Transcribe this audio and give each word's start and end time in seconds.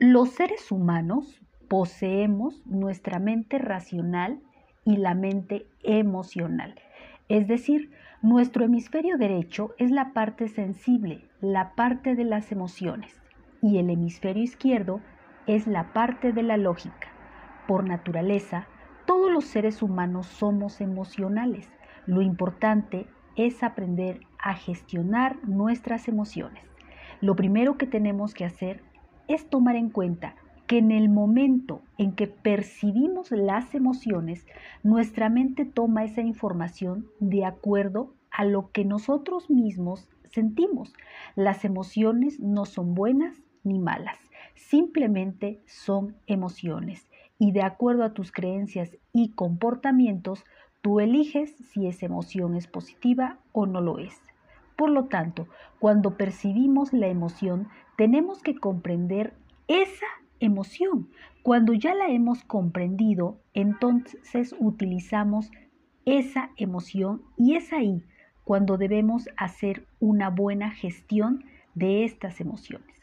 Los 0.00 0.28
seres 0.30 0.70
humanos 0.70 1.40
poseemos 1.66 2.64
nuestra 2.66 3.18
mente 3.18 3.58
racional 3.58 4.38
y 4.84 4.96
la 4.96 5.14
mente 5.14 5.66
emocional. 5.82 6.76
Es 7.28 7.48
decir, 7.48 7.90
nuestro 8.22 8.64
hemisferio 8.64 9.18
derecho 9.18 9.74
es 9.76 9.90
la 9.90 10.12
parte 10.12 10.46
sensible, 10.46 11.24
la 11.40 11.74
parte 11.74 12.14
de 12.14 12.22
las 12.22 12.52
emociones, 12.52 13.20
y 13.60 13.78
el 13.78 13.90
hemisferio 13.90 14.44
izquierdo 14.44 15.00
es 15.48 15.66
la 15.66 15.92
parte 15.92 16.32
de 16.32 16.44
la 16.44 16.58
lógica. 16.58 17.08
Por 17.66 17.82
naturaleza, 17.82 18.68
todos 19.04 19.32
los 19.32 19.46
seres 19.46 19.82
humanos 19.82 20.28
somos 20.28 20.80
emocionales. 20.80 21.68
Lo 22.06 22.22
importante 22.22 23.08
es 23.34 23.64
aprender 23.64 24.20
a 24.38 24.54
gestionar 24.54 25.38
nuestras 25.42 26.06
emociones. 26.06 26.62
Lo 27.20 27.34
primero 27.34 27.76
que 27.76 27.88
tenemos 27.88 28.32
que 28.32 28.44
hacer 28.44 28.80
es 29.28 29.48
tomar 29.48 29.76
en 29.76 29.90
cuenta 29.90 30.34
que 30.66 30.78
en 30.78 30.90
el 30.90 31.08
momento 31.08 31.82
en 31.96 32.12
que 32.12 32.26
percibimos 32.26 33.30
las 33.30 33.74
emociones, 33.74 34.46
nuestra 34.82 35.30
mente 35.30 35.64
toma 35.64 36.04
esa 36.04 36.20
información 36.20 37.06
de 37.20 37.44
acuerdo 37.44 38.14
a 38.30 38.44
lo 38.44 38.70
que 38.70 38.84
nosotros 38.84 39.48
mismos 39.48 40.08
sentimos. 40.24 40.92
Las 41.36 41.64
emociones 41.64 42.40
no 42.40 42.66
son 42.66 42.94
buenas 42.94 43.36
ni 43.64 43.78
malas, 43.78 44.18
simplemente 44.54 45.62
son 45.66 46.16
emociones 46.26 47.08
y 47.38 47.52
de 47.52 47.62
acuerdo 47.62 48.04
a 48.04 48.12
tus 48.12 48.32
creencias 48.32 48.96
y 49.12 49.30
comportamientos, 49.30 50.44
tú 50.82 51.00
eliges 51.00 51.54
si 51.70 51.86
esa 51.86 52.06
emoción 52.06 52.56
es 52.56 52.66
positiva 52.66 53.38
o 53.52 53.66
no 53.66 53.80
lo 53.80 53.98
es. 53.98 54.20
Por 54.76 54.90
lo 54.90 55.04
tanto, 55.04 55.46
cuando 55.78 56.16
percibimos 56.16 56.92
la 56.92 57.06
emoción, 57.06 57.68
tenemos 57.98 58.44
que 58.44 58.54
comprender 58.54 59.34
esa 59.66 60.06
emoción. 60.38 61.08
Cuando 61.42 61.74
ya 61.74 61.94
la 61.94 62.06
hemos 62.06 62.44
comprendido, 62.44 63.40
entonces 63.54 64.54
utilizamos 64.60 65.50
esa 66.04 66.52
emoción 66.56 67.22
y 67.36 67.56
es 67.56 67.72
ahí 67.72 68.04
cuando 68.44 68.76
debemos 68.76 69.28
hacer 69.36 69.84
una 69.98 70.30
buena 70.30 70.70
gestión 70.70 71.44
de 71.74 72.04
estas 72.04 72.40
emociones. 72.40 72.94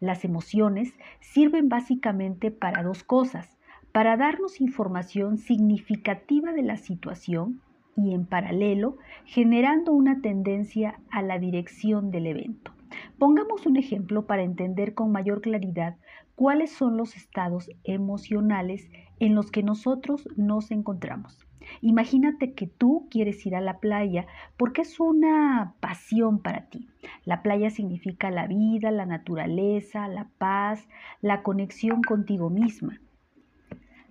Las 0.00 0.22
emociones 0.22 0.92
sirven 1.20 1.70
básicamente 1.70 2.50
para 2.50 2.82
dos 2.82 3.04
cosas, 3.04 3.56
para 3.90 4.18
darnos 4.18 4.60
información 4.60 5.38
significativa 5.38 6.52
de 6.52 6.62
la 6.62 6.76
situación 6.76 7.62
y 7.96 8.12
en 8.12 8.26
paralelo 8.26 8.98
generando 9.24 9.92
una 9.92 10.20
tendencia 10.20 11.00
a 11.10 11.22
la 11.22 11.38
dirección 11.38 12.10
del 12.10 12.26
evento. 12.26 12.75
Pongamos 13.18 13.64
un 13.64 13.76
ejemplo 13.76 14.26
para 14.26 14.42
entender 14.42 14.92
con 14.92 15.10
mayor 15.10 15.40
claridad 15.40 15.96
cuáles 16.34 16.70
son 16.70 16.98
los 16.98 17.16
estados 17.16 17.70
emocionales 17.84 18.90
en 19.20 19.34
los 19.34 19.50
que 19.50 19.62
nosotros 19.62 20.28
nos 20.36 20.70
encontramos. 20.70 21.46
Imagínate 21.80 22.52
que 22.52 22.66
tú 22.66 23.08
quieres 23.10 23.44
ir 23.46 23.56
a 23.56 23.62
la 23.62 23.78
playa 23.78 24.26
porque 24.58 24.82
es 24.82 25.00
una 25.00 25.74
pasión 25.80 26.40
para 26.40 26.66
ti. 26.66 26.88
La 27.24 27.42
playa 27.42 27.70
significa 27.70 28.30
la 28.30 28.46
vida, 28.46 28.90
la 28.90 29.06
naturaleza, 29.06 30.08
la 30.08 30.28
paz, 30.36 30.86
la 31.22 31.42
conexión 31.42 32.02
contigo 32.02 32.50
misma. 32.50 33.00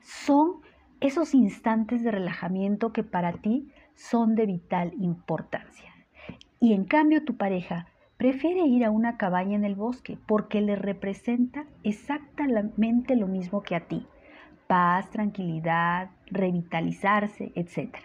Son 0.02 0.62
esos 1.00 1.36
instantes 1.36 2.04
de 2.04 2.12
relajamiento 2.12 2.92
que 2.92 3.04
para 3.04 3.34
ti 3.34 3.70
son 3.94 4.36
de 4.36 4.48
vital 4.48 4.94
importancia. 5.00 5.94
Y 6.60 6.74
en 6.74 6.86
cambio 6.86 7.24
tu 7.24 7.38
pareja 7.38 7.88
prefiere 8.18 8.66
ir 8.66 8.86
a 8.86 8.92
una 8.92 9.18
cabaña 9.18 9.56
en 9.56 9.66
el 9.66 9.76
bosque 9.76 10.18
porque 10.26 10.62
le 10.62 10.76
representa 10.76 11.66
exactamente 11.84 13.16
lo 13.16 13.28
mismo 13.28 13.62
que 13.62 13.76
a 13.76 13.88
ti. 13.88 14.08
Paz, 14.68 15.10
tranquilidad, 15.12 16.10
revitalizarse, 16.28 17.52
etc. 17.56 17.96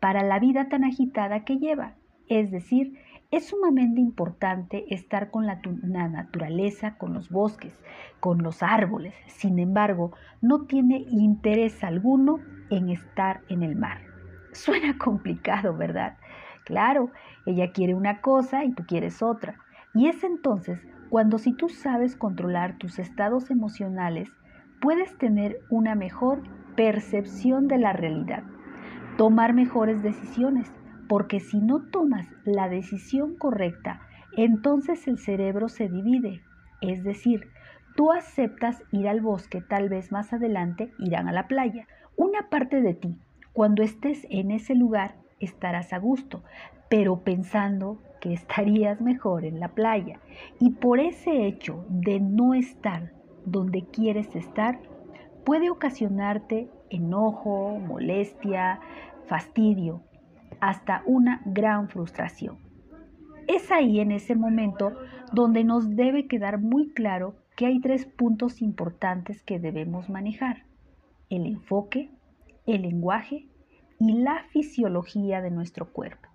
Para 0.00 0.22
la 0.22 0.38
vida 0.38 0.68
tan 0.68 0.84
agitada 0.84 1.44
que 1.44 1.58
lleva. 1.58 1.94
Es 2.28 2.50
decir, 2.50 2.98
es 3.30 3.48
sumamente 3.48 4.00
importante 4.00 4.86
estar 4.94 5.30
con 5.30 5.46
la, 5.46 5.60
naturaleza, 6.08 6.96
con 6.96 7.12
los 7.12 7.28
bosques, 7.28 7.78
con 8.20 8.42
los 8.42 8.62
árboles. 8.62 9.14
Sin 9.26 9.58
embargo, 9.58 10.12
no 10.40 10.66
tiene 10.66 11.04
interés 11.10 11.82
alguno 11.82 12.38
en 12.70 12.88
estar 12.88 13.40
en 13.48 13.62
el 13.62 13.76
mar. 13.76 14.00
Suena 14.52 14.96
complicado, 15.04 15.76
¿verdad? 15.76 16.16
Claro, 16.66 17.12
ella 17.46 17.70
quiere 17.70 17.94
una 17.94 18.20
cosa 18.20 18.64
y 18.64 18.72
tú 18.72 18.84
quieres 18.86 19.22
otra. 19.22 19.60
Y 19.94 20.08
es 20.08 20.24
entonces 20.24 20.84
cuando 21.10 21.38
si 21.38 21.52
tú 21.52 21.68
sabes 21.68 22.16
controlar 22.16 22.76
tus 22.76 22.98
estados 22.98 23.52
emocionales, 23.52 24.28
puedes 24.80 25.16
tener 25.16 25.60
una 25.70 25.94
mejor 25.94 26.42
percepción 26.74 27.68
de 27.68 27.78
la 27.78 27.92
realidad, 27.92 28.42
tomar 29.16 29.54
mejores 29.54 30.02
decisiones, 30.02 30.72
porque 31.08 31.38
si 31.38 31.60
no 31.60 31.82
tomas 31.82 32.26
la 32.44 32.68
decisión 32.68 33.36
correcta, 33.36 34.00
entonces 34.36 35.06
el 35.06 35.18
cerebro 35.18 35.68
se 35.68 35.88
divide, 35.88 36.42
es 36.80 37.04
decir, 37.04 37.52
tú 37.94 38.10
aceptas 38.10 38.82
ir 38.90 39.06
al 39.06 39.20
bosque, 39.20 39.60
tal 39.60 39.88
vez 39.88 40.10
más 40.10 40.32
adelante 40.32 40.92
irán 40.98 41.28
a 41.28 41.32
la 41.32 41.46
playa. 41.46 41.86
Una 42.16 42.50
parte 42.50 42.82
de 42.82 42.94
ti, 42.94 43.16
cuando 43.52 43.84
estés 43.84 44.26
en 44.30 44.50
ese 44.50 44.74
lugar, 44.74 45.14
estarás 45.40 45.92
a 45.92 45.98
gusto, 45.98 46.42
pero 46.88 47.20
pensando 47.20 47.98
que 48.20 48.32
estarías 48.32 49.00
mejor 49.00 49.44
en 49.44 49.60
la 49.60 49.68
playa. 49.68 50.20
Y 50.60 50.70
por 50.70 51.00
ese 51.00 51.46
hecho 51.46 51.84
de 51.88 52.20
no 52.20 52.54
estar 52.54 53.12
donde 53.44 53.84
quieres 53.84 54.34
estar, 54.34 54.78
puede 55.44 55.70
ocasionarte 55.70 56.68
enojo, 56.90 57.78
molestia, 57.78 58.80
fastidio, 59.26 60.02
hasta 60.60 61.02
una 61.06 61.42
gran 61.44 61.88
frustración. 61.88 62.58
Es 63.46 63.70
ahí 63.70 64.00
en 64.00 64.10
ese 64.10 64.34
momento 64.34 64.92
donde 65.32 65.62
nos 65.62 65.94
debe 65.94 66.26
quedar 66.26 66.60
muy 66.60 66.88
claro 66.90 67.36
que 67.56 67.66
hay 67.66 67.80
tres 67.80 68.06
puntos 68.06 68.60
importantes 68.60 69.42
que 69.42 69.58
debemos 69.58 70.08
manejar. 70.08 70.64
El 71.30 71.46
enfoque, 71.46 72.10
el 72.66 72.82
lenguaje 72.82 73.46
y 73.98 74.12
la 74.12 74.44
fisiología 74.50 75.40
de 75.40 75.50
nuestro 75.50 75.92
cuerpo. 75.92 76.28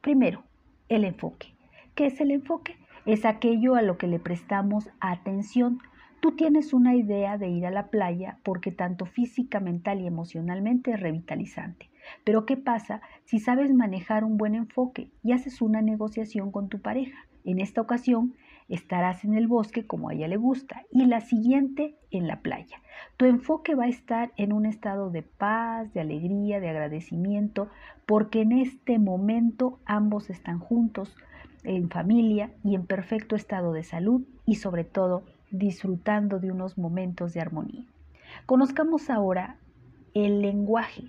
Primero, 0.00 0.44
el 0.88 1.04
enfoque. 1.04 1.54
¿Qué 1.94 2.06
es 2.06 2.20
el 2.20 2.30
enfoque? 2.30 2.76
Es 3.06 3.24
aquello 3.24 3.74
a 3.74 3.82
lo 3.82 3.98
que 3.98 4.06
le 4.06 4.18
prestamos 4.18 4.90
atención. 5.00 5.80
Tú 6.20 6.32
tienes 6.32 6.72
una 6.72 6.94
idea 6.94 7.38
de 7.38 7.48
ir 7.48 7.66
a 7.66 7.70
la 7.70 7.88
playa 7.88 8.38
porque 8.42 8.72
tanto 8.72 9.06
física, 9.06 9.60
mental 9.60 10.00
y 10.00 10.06
emocionalmente 10.06 10.92
es 10.92 11.00
revitalizante. 11.00 11.90
Pero 12.24 12.46
¿qué 12.46 12.56
pasa 12.56 13.00
si 13.24 13.38
sabes 13.38 13.72
manejar 13.72 14.24
un 14.24 14.36
buen 14.36 14.54
enfoque 14.54 15.10
y 15.22 15.32
haces 15.32 15.62
una 15.62 15.82
negociación 15.82 16.50
con 16.50 16.68
tu 16.68 16.80
pareja? 16.80 17.26
En 17.44 17.60
esta 17.60 17.80
ocasión 17.80 18.34
estarás 18.70 19.24
en 19.24 19.34
el 19.34 19.48
bosque 19.48 19.86
como 19.86 20.08
a 20.08 20.14
ella 20.14 20.28
le 20.28 20.36
gusta 20.36 20.82
y 20.90 21.04
la 21.06 21.20
siguiente 21.20 21.96
en 22.10 22.26
la 22.26 22.40
playa. 22.40 22.80
Tu 23.16 23.26
enfoque 23.26 23.74
va 23.74 23.84
a 23.84 23.88
estar 23.88 24.32
en 24.36 24.52
un 24.52 24.64
estado 24.64 25.10
de 25.10 25.22
paz, 25.22 25.92
de 25.92 26.00
alegría, 26.00 26.60
de 26.60 26.70
agradecimiento, 26.70 27.68
porque 28.06 28.42
en 28.42 28.52
este 28.52 28.98
momento 28.98 29.80
ambos 29.84 30.30
están 30.30 30.60
juntos, 30.60 31.14
en 31.64 31.90
familia 31.90 32.52
y 32.64 32.74
en 32.74 32.86
perfecto 32.86 33.36
estado 33.36 33.72
de 33.72 33.82
salud 33.82 34.22
y 34.46 34.54
sobre 34.54 34.84
todo 34.84 35.24
disfrutando 35.50 36.38
de 36.38 36.50
unos 36.50 36.78
momentos 36.78 37.34
de 37.34 37.40
armonía. 37.40 37.84
Conozcamos 38.46 39.10
ahora 39.10 39.56
el 40.14 40.40
lenguaje. 40.40 41.04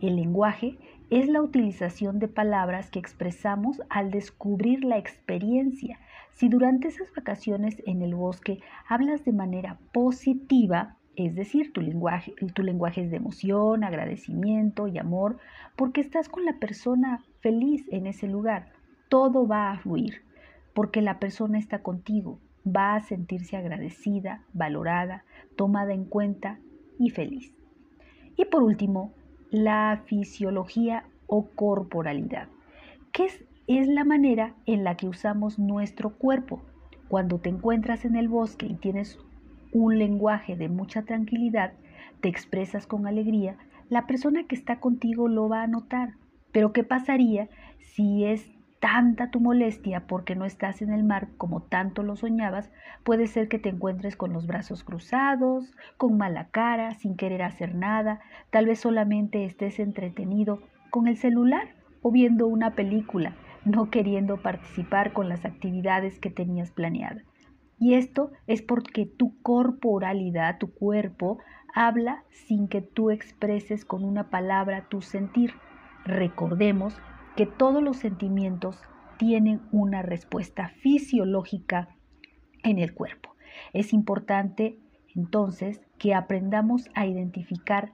El 0.00 0.16
lenguaje 0.16 0.78
es 1.10 1.28
la 1.28 1.40
utilización 1.42 2.18
de 2.18 2.28
palabras 2.28 2.90
que 2.90 2.98
expresamos 2.98 3.82
al 3.88 4.10
descubrir 4.10 4.84
la 4.84 4.98
experiencia 4.98 5.98
si 6.34 6.48
durante 6.48 6.88
esas 6.88 7.12
vacaciones 7.14 7.80
en 7.86 8.02
el 8.02 8.14
bosque 8.14 8.60
hablas 8.88 9.24
de 9.24 9.32
manera 9.32 9.78
positiva, 9.92 10.96
es 11.14 11.36
decir, 11.36 11.72
tu 11.72 11.80
lenguaje, 11.80 12.34
tu 12.54 12.62
lenguaje 12.62 13.02
es 13.02 13.10
de 13.10 13.18
emoción, 13.18 13.84
agradecimiento 13.84 14.88
y 14.88 14.98
amor, 14.98 15.38
porque 15.76 16.00
estás 16.00 16.28
con 16.28 16.44
la 16.44 16.58
persona 16.58 17.22
feliz 17.40 17.86
en 17.92 18.08
ese 18.08 18.26
lugar, 18.26 18.72
todo 19.08 19.46
va 19.46 19.70
a 19.70 19.78
fluir, 19.78 20.22
porque 20.74 21.02
la 21.02 21.20
persona 21.20 21.58
está 21.58 21.82
contigo, 21.82 22.40
va 22.66 22.96
a 22.96 23.00
sentirse 23.00 23.56
agradecida, 23.56 24.42
valorada, 24.52 25.24
tomada 25.54 25.94
en 25.94 26.04
cuenta 26.04 26.58
y 26.98 27.10
feliz. 27.10 27.54
Y 28.36 28.46
por 28.46 28.64
último, 28.64 29.12
la 29.54 30.02
fisiología 30.06 31.04
o 31.28 31.46
corporalidad, 31.54 32.48
que 33.12 33.26
es 33.26 33.44
es 33.66 33.88
la 33.88 34.04
manera 34.04 34.54
en 34.66 34.84
la 34.84 34.96
que 34.96 35.08
usamos 35.08 35.58
nuestro 35.58 36.10
cuerpo. 36.18 36.62
Cuando 37.08 37.38
te 37.38 37.48
encuentras 37.48 38.04
en 38.04 38.16
el 38.16 38.28
bosque 38.28 38.66
y 38.66 38.74
tienes 38.74 39.18
un 39.72 39.98
lenguaje 39.98 40.56
de 40.56 40.68
mucha 40.68 41.02
tranquilidad, 41.02 41.72
te 42.20 42.28
expresas 42.28 42.86
con 42.86 43.06
alegría, 43.06 43.56
la 43.88 44.06
persona 44.06 44.44
que 44.44 44.54
está 44.54 44.80
contigo 44.80 45.28
lo 45.28 45.48
va 45.48 45.62
a 45.62 45.66
notar. 45.66 46.14
Pero 46.52 46.72
¿qué 46.72 46.84
pasaría 46.84 47.48
si 47.78 48.24
es 48.24 48.50
tanta 48.84 49.30
tu 49.30 49.40
molestia 49.40 50.06
porque 50.06 50.36
no 50.36 50.44
estás 50.44 50.82
en 50.82 50.92
el 50.92 51.04
mar 51.04 51.28
como 51.38 51.62
tanto 51.62 52.02
lo 52.02 52.16
soñabas, 52.16 52.70
puede 53.02 53.28
ser 53.28 53.48
que 53.48 53.58
te 53.58 53.70
encuentres 53.70 54.14
con 54.14 54.34
los 54.34 54.46
brazos 54.46 54.84
cruzados, 54.84 55.72
con 55.96 56.18
mala 56.18 56.48
cara, 56.50 56.92
sin 56.92 57.16
querer 57.16 57.40
hacer 57.40 57.74
nada, 57.74 58.20
tal 58.50 58.66
vez 58.66 58.80
solamente 58.80 59.46
estés 59.46 59.78
entretenido 59.78 60.58
con 60.90 61.08
el 61.08 61.16
celular 61.16 61.68
o 62.02 62.12
viendo 62.12 62.46
una 62.46 62.74
película, 62.74 63.34
no 63.64 63.88
queriendo 63.88 64.42
participar 64.42 65.14
con 65.14 65.30
las 65.30 65.46
actividades 65.46 66.18
que 66.18 66.28
tenías 66.28 66.70
planeadas. 66.70 67.24
Y 67.78 67.94
esto 67.94 68.32
es 68.46 68.60
porque 68.60 69.06
tu 69.06 69.40
corporalidad, 69.40 70.58
tu 70.58 70.74
cuerpo, 70.74 71.38
habla 71.74 72.24
sin 72.28 72.68
que 72.68 72.82
tú 72.82 73.10
expreses 73.10 73.86
con 73.86 74.04
una 74.04 74.28
palabra 74.28 74.88
tu 74.90 75.00
sentir. 75.00 75.54
Recordemos 76.04 77.00
que 77.36 77.46
todos 77.46 77.82
los 77.82 77.96
sentimientos 77.96 78.80
tienen 79.18 79.62
una 79.72 80.02
respuesta 80.02 80.68
fisiológica 80.68 81.88
en 82.62 82.78
el 82.78 82.94
cuerpo. 82.94 83.34
Es 83.72 83.92
importante 83.92 84.78
entonces 85.14 85.80
que 85.98 86.14
aprendamos 86.14 86.88
a 86.94 87.06
identificar 87.06 87.92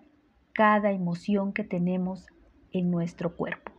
cada 0.52 0.92
emoción 0.92 1.52
que 1.52 1.64
tenemos 1.64 2.26
en 2.72 2.90
nuestro 2.90 3.36
cuerpo. 3.36 3.72